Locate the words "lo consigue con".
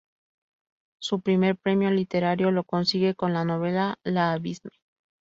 2.49-3.33